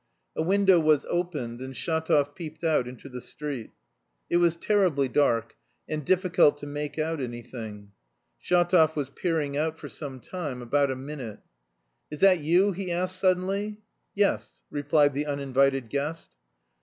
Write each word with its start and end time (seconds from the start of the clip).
A 0.35 0.41
window 0.41 0.79
was 0.79 1.05
opened 1.11 1.61
and 1.61 1.75
Shatov 1.75 2.33
peeped 2.33 2.63
out 2.63 2.87
into 2.87 3.07
the 3.07 3.21
street. 3.21 3.69
It 4.31 4.37
was 4.37 4.55
terribly 4.55 5.07
dark, 5.07 5.55
and 5.87 6.03
difficult 6.03 6.57
to 6.57 6.65
make 6.65 6.97
out 6.97 7.21
anything. 7.21 7.91
Shatov 8.41 8.95
was 8.95 9.11
peering 9.11 9.55
out 9.57 9.77
for 9.77 9.89
some 9.89 10.19
time, 10.19 10.59
about 10.59 10.89
a 10.89 10.95
minute. 10.95 11.41
"Is 12.09 12.19
that 12.21 12.39
you?" 12.39 12.71
he 12.71 12.91
asked 12.91 13.19
suddenly. 13.19 13.77
"Yes," 14.15 14.63
replied 14.71 15.13
the 15.13 15.27
uninvited 15.27 15.87
guest. 15.87 16.35